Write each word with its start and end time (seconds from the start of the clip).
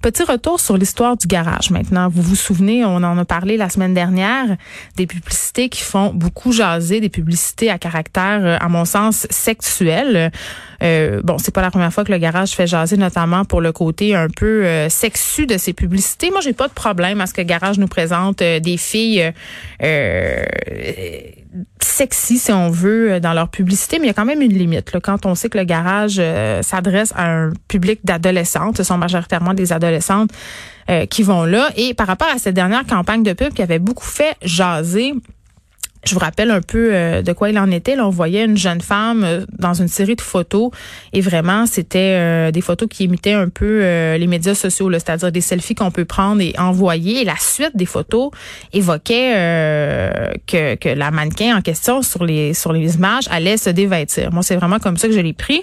Petit 0.00 0.22
retour 0.22 0.60
sur 0.60 0.76
l'histoire 0.76 1.16
du 1.16 1.26
garage 1.26 1.72
maintenant. 1.72 2.08
Vous 2.08 2.22
vous 2.22 2.36
souvenez, 2.36 2.84
on 2.84 2.98
en 2.98 3.18
a 3.18 3.24
parlé 3.24 3.56
la 3.56 3.68
semaine 3.68 3.94
dernière, 3.94 4.56
des 4.96 5.08
publicités 5.08 5.68
qui 5.68 5.82
font 5.82 6.12
beaucoup 6.14 6.52
jaser, 6.52 7.00
des 7.00 7.08
publicités 7.08 7.68
à 7.68 7.78
caractère, 7.78 8.44
euh, 8.44 8.56
à 8.60 8.68
mon 8.68 8.84
sens, 8.84 9.26
sexuel. 9.28 10.30
Euh, 10.84 11.20
bon, 11.24 11.38
c'est 11.38 11.52
pas 11.52 11.62
la 11.62 11.72
première 11.72 11.92
fois 11.92 12.04
que 12.04 12.12
le 12.12 12.18
garage 12.18 12.52
fait 12.52 12.68
jaser, 12.68 12.96
notamment 12.96 13.44
pour 13.44 13.60
le 13.60 13.72
côté 13.72 14.14
un 14.14 14.28
peu 14.28 14.64
euh, 14.64 14.88
sexu 14.88 15.46
de 15.46 15.58
ces 15.58 15.72
publicités. 15.72 16.30
Moi, 16.30 16.42
j'ai 16.42 16.52
pas 16.52 16.68
de 16.68 16.74
problème 16.74 17.20
à 17.20 17.26
ce 17.26 17.34
que 17.34 17.40
le 17.40 17.48
garage 17.48 17.80
nous 17.80 17.88
présente 17.88 18.38
des 18.38 18.76
filles 18.76 19.32
sexy, 21.82 22.38
si 22.38 22.52
on 22.52 22.70
veut, 22.70 23.20
dans 23.20 23.32
leur 23.32 23.48
publicité, 23.48 23.98
mais 23.98 24.04
il 24.04 24.08
y 24.08 24.10
a 24.10 24.14
quand 24.14 24.24
même 24.24 24.42
une 24.42 24.52
limite. 24.52 24.98
Quand 25.02 25.26
on 25.26 25.34
sait 25.34 25.48
que 25.48 25.58
le 25.58 25.64
garage 25.64 26.22
s'adresse 26.62 27.12
à 27.16 27.30
un 27.30 27.52
public 27.68 28.00
d'adolescentes, 28.04 28.76
ce 28.76 28.82
sont 28.82 28.98
majoritairement 28.98 29.54
des 29.54 29.72
adolescentes 29.72 30.30
qui 31.10 31.22
vont 31.22 31.44
là. 31.44 31.68
Et 31.76 31.94
par 31.94 32.06
rapport 32.06 32.28
à 32.34 32.38
cette 32.38 32.54
dernière 32.54 32.86
campagne 32.86 33.22
de 33.22 33.32
pub 33.32 33.52
qui 33.52 33.62
avait 33.62 33.78
beaucoup 33.78 34.06
fait 34.06 34.36
jaser, 34.42 35.14
je 36.04 36.14
vous 36.14 36.20
rappelle 36.20 36.50
un 36.50 36.60
peu 36.60 36.90
euh, 36.92 37.22
de 37.22 37.32
quoi 37.32 37.50
il 37.50 37.58
en 37.58 37.70
était. 37.70 37.96
Là, 37.96 38.06
on 38.06 38.10
voyait 38.10 38.44
une 38.44 38.56
jeune 38.56 38.80
femme 38.80 39.24
euh, 39.24 39.44
dans 39.58 39.74
une 39.74 39.88
série 39.88 40.16
de 40.16 40.20
photos 40.20 40.70
et 41.12 41.20
vraiment, 41.20 41.66
c'était 41.66 41.98
euh, 41.98 42.50
des 42.50 42.60
photos 42.60 42.88
qui 42.88 43.04
imitaient 43.04 43.32
un 43.32 43.48
peu 43.48 43.78
les 44.16 44.26
médias 44.26 44.54
sociaux, 44.54 44.90
c'est-à-dire 44.92 45.32
des 45.32 45.40
selfies 45.40 45.74
qu'on 45.74 45.90
peut 45.90 46.04
prendre 46.04 46.40
et 46.40 46.54
envoyer. 46.58 47.24
La 47.24 47.36
suite 47.38 47.72
des 47.76 47.86
photos 47.86 48.30
évoquait 48.72 49.32
que, 50.46 50.74
que 50.76 50.88
la 50.88 51.10
mannequin 51.10 51.56
en 51.56 51.60
question 51.60 52.02
sur 52.02 52.24
les 52.24 52.54
sur 52.54 52.72
les 52.72 52.94
images 52.94 53.24
allait 53.30 53.56
se 53.56 53.70
dévêtir. 53.70 54.32
Moi, 54.32 54.42
c'est 54.42 54.56
vraiment 54.56 54.78
comme 54.78 54.96
ça 54.96 55.08
que 55.08 55.14
je 55.14 55.20
l'ai 55.20 55.32
pris. 55.32 55.62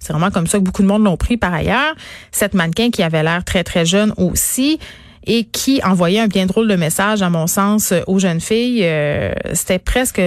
C'est 0.00 0.12
vraiment 0.12 0.30
comme 0.30 0.46
ça 0.46 0.58
que 0.58 0.64
beaucoup 0.64 0.82
de 0.82 0.88
monde 0.88 1.04
l'ont 1.04 1.16
pris 1.16 1.36
par 1.36 1.54
ailleurs. 1.54 1.94
Cette 2.32 2.54
mannequin 2.54 2.90
qui 2.90 3.02
avait 3.02 3.22
l'air 3.22 3.44
très, 3.44 3.64
très 3.64 3.84
jeune 3.84 4.12
aussi 4.16 4.78
et 5.26 5.44
qui 5.44 5.80
envoyait 5.82 6.20
un 6.20 6.28
bien 6.28 6.46
drôle 6.46 6.68
de 6.68 6.76
message, 6.76 7.20
à 7.20 7.30
mon 7.30 7.46
sens, 7.46 7.92
aux 8.06 8.18
jeunes 8.18 8.40
filles. 8.40 8.82
Euh, 8.84 9.32
c'était 9.54 9.78
presque, 9.78 10.20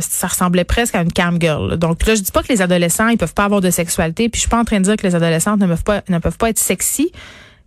ça 0.00 0.26
ressemblait 0.26 0.64
presque 0.64 0.94
à 0.94 1.02
une 1.02 1.12
cam 1.12 1.40
girl. 1.40 1.76
Donc 1.76 2.06
là, 2.06 2.14
je 2.14 2.22
dis 2.22 2.30
pas 2.30 2.42
que 2.42 2.48
les 2.48 2.62
adolescents, 2.62 3.08
ils 3.08 3.18
peuvent 3.18 3.34
pas 3.34 3.44
avoir 3.44 3.60
de 3.60 3.70
sexualité, 3.70 4.28
puis 4.28 4.38
je 4.38 4.42
suis 4.42 4.50
pas 4.50 4.60
en 4.60 4.64
train 4.64 4.78
de 4.78 4.84
dire 4.84 4.96
que 4.96 5.06
les 5.06 5.14
adolescentes 5.14 5.60
ne 5.60 5.66
peuvent 5.66 5.84
pas, 5.84 6.02
ne 6.08 6.18
peuvent 6.18 6.38
pas 6.38 6.50
être 6.50 6.58
sexy, 6.58 7.10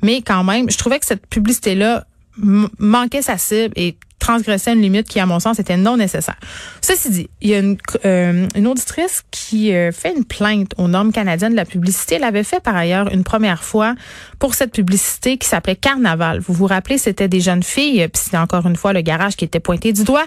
mais 0.02 0.22
quand 0.22 0.44
même, 0.44 0.70
je 0.70 0.78
trouvais 0.78 1.00
que 1.00 1.06
cette 1.06 1.28
publicité-là 1.28 2.06
manquait 2.38 3.22
sa 3.22 3.38
cible 3.38 3.74
et 3.76 3.98
transgressait 4.30 4.74
une 4.74 4.82
limite 4.82 5.08
qui, 5.08 5.20
à 5.20 5.26
mon 5.26 5.40
sens, 5.40 5.58
était 5.58 5.76
non 5.76 5.98
nécessaire. 5.98 6.38
Ceci 6.82 7.10
dit, 7.10 7.30
il 7.42 7.50
y 7.50 7.56
a 7.56 7.60
une, 7.60 7.78
euh, 8.06 8.48
auditrice 8.64 9.24
qui 9.32 9.74
euh, 9.74 9.92
fait 9.92 10.14
une 10.16 10.24
plainte 10.24 10.72
aux 10.78 10.88
normes 10.88 11.12
canadiennes 11.12 11.54
de 11.54 11.58
la 11.58 11.66
publicité. 11.66 12.16
Elle 12.16 12.24
avait 12.24 12.44
fait 12.44 12.60
par 12.60 12.76
ailleurs 12.76 13.12
une 13.12 13.24
première 13.24 13.64
fois 13.64 13.96
pour 14.38 14.54
cette 14.54 14.72
publicité 14.72 15.38
qui 15.38 15.48
s'appelait 15.48 15.76
Carnaval. 15.76 16.42
Vous 16.42 16.54
vous 16.54 16.68
rappelez, 16.68 17.00
c'était 17.00 17.28
des 17.28 17.40
jeunes 17.40 17.64
filles, 17.64 18.08
puis 18.08 18.22
c'était 18.24 18.38
encore 18.38 18.68
une 18.68 18.76
fois 18.76 18.94
le 18.94 19.02
garage 19.02 19.36
qui 19.36 19.46
était 19.46 19.60
pointé 19.60 19.94
du 19.94 20.04
doigt 20.04 20.26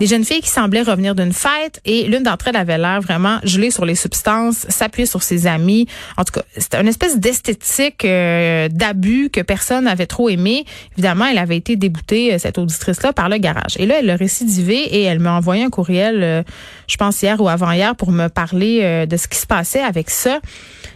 des 0.00 0.06
jeunes 0.06 0.24
filles 0.24 0.40
qui 0.40 0.48
semblaient 0.48 0.82
revenir 0.82 1.14
d'une 1.14 1.32
fête 1.32 1.80
et 1.84 2.04
l'une 2.04 2.22
d'entre 2.22 2.48
elles 2.48 2.56
avait 2.56 2.78
l'air 2.78 3.02
vraiment 3.02 3.38
gelée 3.44 3.70
sur 3.70 3.84
les 3.84 3.94
substances, 3.94 4.66
s'appuyer 4.70 5.04
sur 5.04 5.22
ses 5.22 5.46
amis. 5.46 5.86
En 6.16 6.24
tout 6.24 6.32
cas, 6.32 6.42
c'était 6.56 6.80
une 6.80 6.88
espèce 6.88 7.18
d'esthétique 7.18 8.04
euh, 8.06 8.68
d'abus 8.70 9.28
que 9.30 9.42
personne 9.42 9.84
n'avait 9.84 10.06
trop 10.06 10.30
aimé. 10.30 10.64
Évidemment, 10.92 11.26
elle 11.26 11.36
avait 11.36 11.58
été 11.58 11.76
déboutée, 11.76 12.32
euh, 12.32 12.38
cette 12.38 12.56
auditrice-là, 12.56 13.12
par 13.12 13.28
le 13.28 13.36
garage. 13.40 13.76
Et 13.78 13.86
là, 13.86 13.96
elle 13.98 14.10
a 14.10 14.16
récidivé 14.16 14.76
et 14.76 15.02
elle 15.02 15.18
m'a 15.18 15.32
envoyé 15.32 15.64
un 15.64 15.70
courriel, 15.70 16.22
euh, 16.22 16.42
je 16.86 16.96
pense 16.96 17.22
hier 17.22 17.40
ou 17.40 17.48
avant-hier, 17.48 17.96
pour 17.96 18.12
me 18.12 18.28
parler 18.28 19.06
de 19.06 19.16
ce 19.16 19.28
qui 19.28 19.38
se 19.38 19.46
passait 19.46 19.80
avec 19.82 20.10
ça. 20.10 20.40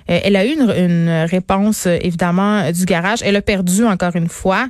elle 0.06 0.36
a 0.36 0.44
eu 0.44 0.50
une, 0.50 0.70
une 0.70 1.26
réponse, 1.28 1.86
évidemment, 1.86 2.70
du 2.72 2.84
garage. 2.84 3.20
Elle 3.22 3.36
a 3.36 3.42
perdu 3.42 3.84
encore 3.84 4.16
une 4.16 4.28
fois. 4.28 4.68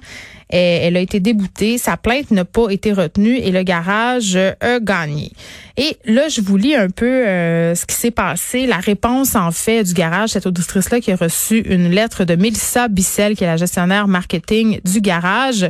Elle 0.49 0.97
a 0.97 1.01
été 1.01 1.21
déboutée. 1.21 1.79
Sa 1.79 1.97
plainte 1.97 2.31
n'a 2.31 2.45
pas 2.45 2.71
été 2.71 2.93
retenue 2.93 3.37
et 3.37 3.51
le 3.51 3.63
garage 3.63 4.37
a 4.37 4.81
gagné. 4.81 5.33
Et 5.77 5.97
là, 6.05 6.29
je 6.29 6.41
vous 6.41 6.57
lis 6.57 6.77
un 6.77 6.89
peu 6.89 7.05
euh, 7.05 7.75
ce 7.75 7.85
qui 7.85 7.97
s'est 7.97 8.13
passé. 8.13 8.67
La 8.67 8.77
réponse, 8.77 9.35
en 9.35 9.51
fait, 9.51 9.83
du 9.83 9.93
garage, 9.93 10.31
cette 10.31 10.47
auditrice-là 10.47 11.01
qui 11.01 11.11
a 11.11 11.17
reçu 11.17 11.59
une 11.69 11.91
lettre 11.91 12.25
de 12.25 12.37
Mélissa 12.37 12.87
Bissel, 12.87 13.35
qui 13.35 13.43
est 13.43 13.49
la 13.49 13.57
gestionnaire 13.57 14.07
marketing 14.07 14.79
du 14.85 15.01
garage. 15.01 15.69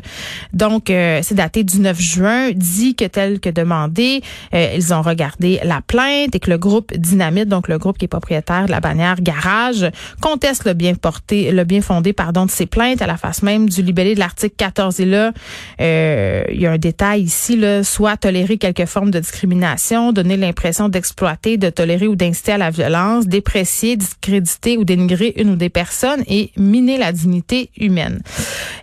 Donc, 0.53 0.91
euh, 0.91 1.21
c'est 1.23 1.35
daté 1.35 1.65
du 1.65 1.81
9 1.81 1.99
juin, 1.99 2.51
dit 2.55 2.95
que 2.95 3.07
tel 3.07 3.41
que 3.41 3.49
demandé, 3.49 4.23
euh, 4.53 4.75
ils 4.77 4.93
ont 4.93 5.01
regardé 5.01 5.59
la 5.65 5.81
plainte 5.81 6.35
et 6.35 6.41
que 6.41 6.51
le 6.51 6.59
groupe 6.59 6.93
Dynamite, 6.95 7.49
donc 7.49 7.69
le 7.69 7.79
groupe 7.79 7.97
qui 7.97 8.05
est 8.05 8.09
propriétaire 8.09 8.67
de 8.67 8.73
la 8.73 8.81
bannière 8.81 9.23
Garage, 9.23 9.91
conteste 10.21 10.67
le 10.67 10.75
bien 10.75 10.95
porté, 10.97 11.51
le 11.51 11.65
bien 11.65 11.81
fondé, 11.81 12.13
pardon, 12.13 12.45
de 12.45 12.51
ces 12.51 12.67
plaintes 12.67 13.01
à 13.01 13.07
la 13.07 13.17
face 13.17 13.43
même 13.43 13.71
du 13.71 13.81
libellé 13.81 14.15
de 14.15 14.21
l'article 14.21 14.55
14. 14.65 15.01
Et 15.01 15.05
là, 15.05 15.33
il 15.79 16.61
y 16.61 16.67
a 16.67 16.73
un 16.73 16.79
détail 16.79 17.23
ici, 17.23 17.57
là, 17.57 17.85
soit 17.85 18.17
tolérer 18.17 18.59
quelque 18.59 18.87
forme 18.87 19.11
de 19.11 19.19
discrimination 19.19 20.13
donner 20.13 20.37
l'impression 20.37 20.89
d'exploiter, 20.89 21.57
de 21.57 21.71
tolérer 21.71 22.07
ou 22.07 22.17
d'inciter 22.17 22.53
à 22.53 22.59
la 22.59 22.71
violence, 22.71 23.27
déprécier, 23.27 23.97
discréditer 23.97 24.79
ou 24.79 24.85
dénigrer 24.85 25.35
une 25.37 25.51
ou 25.51 25.57
des 25.57 25.69
personnes 25.69 26.23
et 26.27 26.51
miner 26.57 26.99
la 26.99 27.13
dignité 27.13 27.71
humaine. 27.79 28.21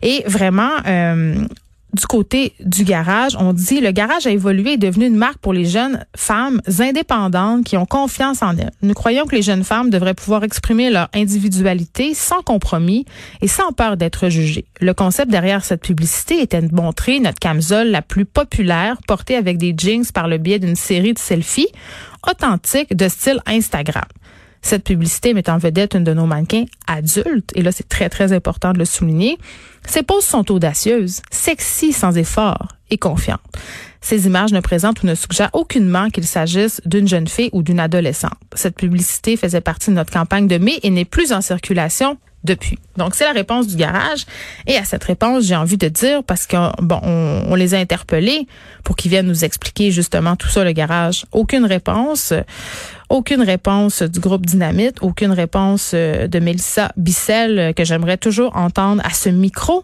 Et 0.02 0.24
vraiment, 0.28 0.72
euh, 0.86 1.36
du 1.94 2.06
côté 2.06 2.54
du 2.60 2.84
garage, 2.84 3.36
on 3.38 3.54
dit 3.54 3.82
le 3.82 3.92
garage 3.92 4.26
a 4.26 4.32
évolué 4.32 4.72
et 4.72 4.74
est 4.74 4.78
devenu 4.78 5.06
une 5.08 5.16
marque 5.16 5.40
pour 5.40 5.54
les 5.54 5.66
jeunes 5.66 6.06
femmes 6.16 6.62
indépendantes 6.80 7.66
qui 7.66 7.78
ont 7.78 7.86
confiance 7.86 8.42
en 8.42 8.56
elles. 8.58 8.72
Nous 8.82 8.94
croyons 8.94 9.26
que 9.26 9.36
les 9.36 9.42
jeunes 9.42 9.64
femmes 9.64 9.90
devraient 9.90 10.14
pouvoir 10.14 10.44
exprimer 10.44 10.90
leur 10.90 11.10
individualité 11.14 12.14
sans 12.14 12.42
compromis 12.42 13.06
et 13.42 13.48
sans 13.48 13.72
peur 13.74 13.98
d'être 13.98 14.30
jugées. 14.30 14.66
Le 14.80 14.94
concept 14.94 15.32
derrière 15.32 15.66
cette 15.66 15.82
publicité 15.82 16.42
était 16.42 16.62
de 16.62 16.74
montrer 16.74 17.20
notre 17.20 17.40
camisole 17.40 17.88
la 17.88 18.02
plus 18.02 18.26
populaire 18.26 18.98
portée 19.08 19.36
avec 19.36 19.58
des 19.58 19.76
jeans 19.78 20.06
par 20.14 20.28
le 20.28 20.38
biais 20.38 20.60
d'une 20.60 20.76
série 20.76 21.14
de 21.14 21.20
selfies 21.20 21.70
authentiques 22.30 22.96
de 22.96 23.08
style 23.08 23.42
Instagram. 23.46 24.06
Cette 24.62 24.84
publicité 24.84 25.34
met 25.34 25.50
en 25.50 25.58
vedette 25.58 25.96
une 25.96 26.04
de 26.04 26.14
nos 26.14 26.26
mannequins 26.26 26.66
adultes, 26.88 27.52
et 27.56 27.62
là 27.62 27.72
c'est 27.72 27.88
très 27.90 28.10
très 28.10 28.32
important 28.32 28.74
de 28.74 28.80
le 28.80 28.86
souligner. 28.86 29.38
Ses 29.88 30.04
poses 30.04 30.26
sont 30.26 30.52
audacieuses, 30.52 31.22
sexy 31.32 31.94
sans 31.94 32.18
effort 32.18 32.68
et 32.90 32.98
confiantes. 32.98 33.42
Ces 34.02 34.26
images 34.26 34.52
ne 34.52 34.60
présentent 34.60 35.04
ou 35.04 35.08
ne 35.08 35.16
suggèrent 35.16 35.54
aucunement 35.54 36.10
qu'il 36.10 36.26
s'agisse 36.26 36.82
d'une 36.86 37.08
jeune 37.08 37.28
fille 37.28 37.50
ou 37.54 37.62
d'une 37.62 37.80
adolescente. 37.80 38.34
Cette 38.56 38.76
publicité 38.76 39.38
faisait 39.38 39.62
partie 39.62 39.92
de 39.92 39.96
notre 39.96 40.12
campagne 40.12 40.48
de 40.48 40.58
mai 40.58 40.80
et 40.84 40.90
n'est 40.90 41.06
plus 41.06 41.34
en 41.34 41.42
circulation 41.42 42.18
depuis. 42.44 42.80
Donc 43.02 43.16
c'est 43.16 43.26
la 43.26 43.32
réponse 43.32 43.68
du 43.68 43.76
garage 43.76 44.26
et 44.68 44.78
à 44.78 44.86
cette 44.86 45.04
réponse 45.04 45.44
j'ai 45.46 45.56
envie 45.56 45.78
de 45.78 45.88
dire 45.88 46.24
parce 46.24 46.46
que 46.46 46.58
bon 46.82 47.00
on, 47.04 47.56
les 47.56 47.74
a 47.74 47.78
interpellés 47.78 48.48
pour 48.84 48.96
qu'ils 48.96 49.12
viennent 49.12 49.28
nous 49.28 49.44
expliquer 49.44 49.92
justement 49.92 50.36
tout 50.36 50.48
ça 50.48 50.64
le 50.64 50.72
garage 50.72 51.26
aucune 51.32 51.66
réponse 51.66 52.34
aucune 53.12 53.42
réponse 53.42 54.04
du 54.04 54.22
groupe 54.22 54.46
Dynamite, 54.46 55.00
aucune 55.02 55.32
réponse 55.32 55.92
euh, 55.94 56.28
de 56.28 56.40
Mélissa 56.40 56.94
Bissel 56.96 57.60
euh, 57.60 57.74
que 57.74 57.84
j'aimerais 57.84 58.16
toujours 58.16 58.56
entendre 58.56 59.02
à 59.06 59.10
ce 59.10 59.28
micro. 59.28 59.84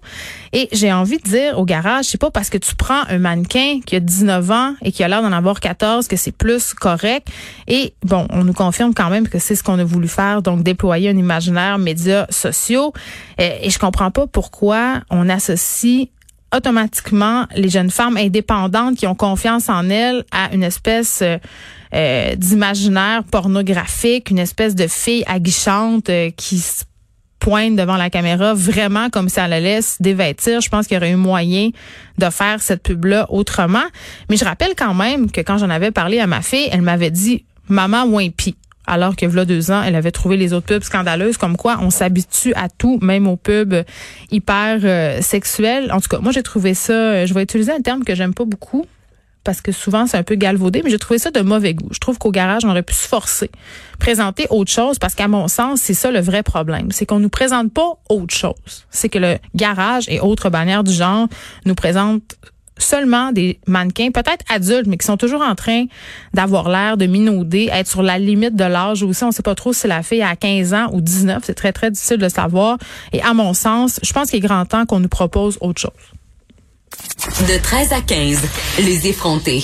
Et 0.53 0.69
j'ai 0.71 0.93
envie 0.93 1.17
de 1.17 1.23
dire 1.23 1.59
au 1.59 1.65
garage, 1.65 2.05
c'est 2.05 2.17
pas 2.17 2.31
parce 2.31 2.49
que 2.49 2.57
tu 2.57 2.73
prends 2.75 3.01
un 3.09 3.19
mannequin 3.19 3.81
qui 3.85 3.97
a 3.97 3.99
19 3.99 4.51
ans 4.51 4.73
et 4.81 4.93
qui 4.93 5.03
a 5.03 5.09
l'air 5.09 5.21
d'en 5.21 5.33
avoir 5.33 5.59
14 5.59 6.07
que 6.07 6.15
c'est 6.15 6.31
plus 6.31 6.73
correct. 6.73 7.27
Et 7.67 7.93
bon, 8.03 8.27
on 8.29 8.45
nous 8.45 8.53
confirme 8.53 8.93
quand 8.93 9.09
même 9.09 9.27
que 9.27 9.39
c'est 9.39 9.55
ce 9.55 9.63
qu'on 9.63 9.77
a 9.77 9.83
voulu 9.83 10.07
faire, 10.07 10.41
donc 10.41 10.63
déployer 10.63 11.09
un 11.09 11.17
imaginaire 11.17 11.79
médias 11.79 12.27
sociaux. 12.29 12.93
Et, 13.37 13.67
et 13.67 13.69
je 13.69 13.79
comprends 13.79 14.11
pas 14.11 14.27
pourquoi 14.27 15.01
on 15.09 15.29
associe 15.29 16.07
automatiquement 16.55 17.45
les 17.55 17.69
jeunes 17.69 17.91
femmes 17.91 18.17
indépendantes 18.17 18.95
qui 18.95 19.07
ont 19.07 19.15
confiance 19.15 19.69
en 19.69 19.89
elles 19.89 20.23
à 20.31 20.53
une 20.53 20.63
espèce 20.63 21.21
euh, 21.21 21.37
euh, 21.93 22.35
d'imaginaire 22.35 23.23
pornographique, 23.23 24.29
une 24.29 24.39
espèce 24.39 24.75
de 24.75 24.87
fille 24.87 25.23
aguichante 25.27 26.09
euh, 26.09 26.29
qui 26.35 26.59
se 26.59 26.83
pointe 27.39 27.75
devant 27.75 27.97
la 27.97 28.09
caméra 28.09 28.53
vraiment 28.53 29.09
comme 29.09 29.29
elle 29.35 29.49
la 29.49 29.59
laisse 29.59 29.97
dévêtir. 29.99 30.61
Je 30.61 30.69
pense 30.69 30.87
qu'il 30.87 30.95
y 30.95 30.97
aurait 30.97 31.11
eu 31.11 31.15
moyen 31.15 31.69
de 32.17 32.29
faire 32.29 32.61
cette 32.61 32.81
pub-là 32.81 33.27
autrement. 33.29 33.85
Mais 34.29 34.37
je 34.37 34.45
rappelle 34.45 34.73
quand 34.75 34.93
même 34.93 35.29
que 35.29 35.41
quand 35.41 35.57
j'en 35.57 35.69
avais 35.69 35.91
parlé 35.91 36.19
à 36.19 36.27
ma 36.27 36.41
fille, 36.41 36.67
elle 36.71 36.81
m'avait 36.81 37.11
dit 37.11 37.45
maman 37.69 38.05
wimpy 38.05 38.55
alors 38.87 39.15
que 39.15 39.25
voilà 39.25 39.45
deux 39.45 39.69
ans, 39.69 39.83
elle 39.83 39.95
avait 39.95 40.11
trouvé 40.11 40.37
les 40.37 40.53
autres 40.53 40.65
pubs 40.65 40.83
scandaleuses, 40.83 41.37
comme 41.37 41.57
quoi 41.57 41.77
on 41.81 41.89
s'habitue 41.89 42.53
à 42.55 42.69
tout, 42.69 42.99
même 43.01 43.27
aux 43.27 43.35
pubs 43.35 43.75
hyper 44.31 44.79
euh, 44.83 45.21
sexuels. 45.21 45.91
En 45.91 45.99
tout 45.99 46.07
cas, 46.07 46.19
moi 46.19 46.31
j'ai 46.31 46.43
trouvé 46.43 46.73
ça, 46.73 47.25
je 47.25 47.33
vais 47.33 47.43
utiliser 47.43 47.71
un 47.71 47.81
terme 47.81 48.03
que 48.03 48.15
j'aime 48.15 48.33
pas 48.33 48.45
beaucoup, 48.45 48.85
parce 49.43 49.61
que 49.61 49.71
souvent 49.71 50.07
c'est 50.07 50.17
un 50.17 50.23
peu 50.23 50.35
galvaudé, 50.35 50.81
mais 50.83 50.89
j'ai 50.89 50.99
trouvé 50.99 51.19
ça 51.19 51.31
de 51.31 51.41
mauvais 51.41 51.73
goût. 51.73 51.89
Je 51.91 51.99
trouve 51.99 52.17
qu'au 52.17 52.31
garage, 52.31 52.63
on 52.65 52.69
aurait 52.69 52.83
pu 52.83 52.93
se 52.93 53.07
forcer, 53.07 53.51
présenter 53.99 54.47
autre 54.49 54.71
chose, 54.71 54.99
parce 54.99 55.15
qu'à 55.15 55.27
mon 55.27 55.47
sens, 55.47 55.81
c'est 55.81 55.93
ça 55.93 56.09
le 56.09 56.19
vrai 56.19 56.43
problème. 56.43 56.91
C'est 56.91 57.05
qu'on 57.05 57.19
nous 57.19 57.29
présente 57.29 57.73
pas 57.73 57.97
autre 58.09 58.35
chose. 58.35 58.85
C'est 58.89 59.09
que 59.09 59.19
le 59.19 59.37
garage 59.53 60.05
et 60.07 60.19
autres 60.19 60.49
bannières 60.49 60.83
du 60.83 60.93
genre 60.93 61.27
nous 61.65 61.75
présentent 61.75 62.35
seulement 62.77 63.31
des 63.31 63.59
mannequins, 63.67 64.11
peut-être 64.11 64.45
adultes, 64.49 64.87
mais 64.87 64.97
qui 64.97 65.05
sont 65.05 65.17
toujours 65.17 65.41
en 65.41 65.55
train 65.55 65.85
d'avoir 66.33 66.69
l'air 66.69 66.97
de 66.97 67.05
minauder, 67.05 67.69
être 67.71 67.87
sur 67.87 68.03
la 68.03 68.19
limite 68.19 68.55
de 68.55 68.63
l'âge 68.63 69.03
aussi. 69.03 69.23
On 69.23 69.31
sait 69.31 69.43
pas 69.43 69.55
trop 69.55 69.73
si 69.73 69.87
la 69.87 70.03
fille 70.03 70.21
a 70.21 70.35
15 70.35 70.73
ans 70.73 70.89
ou 70.93 71.01
19. 71.01 71.43
C'est 71.45 71.53
très, 71.53 71.73
très 71.73 71.91
difficile 71.91 72.17
de 72.17 72.29
savoir. 72.29 72.77
Et 73.13 73.21
à 73.21 73.33
mon 73.33 73.53
sens, 73.53 73.99
je 74.03 74.13
pense 74.13 74.29
qu'il 74.29 74.37
est 74.37 74.47
grand 74.47 74.65
temps 74.65 74.85
qu'on 74.85 74.99
nous 74.99 75.09
propose 75.09 75.57
autre 75.61 75.81
chose. 75.81 75.91
De 77.47 77.61
13 77.61 77.93
à 77.93 78.01
15, 78.01 78.39
les 78.79 79.07
effrontés. 79.07 79.63